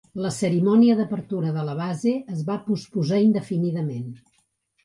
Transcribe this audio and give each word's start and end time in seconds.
La 0.25 0.29
cerimònia 0.35 0.95
d'apertura 1.01 1.51
de 1.59 1.65
la 1.69 1.77
base 1.81 2.15
es 2.37 2.41
va 2.49 2.57
posposar 2.71 3.23
indefinidament. 3.29 4.09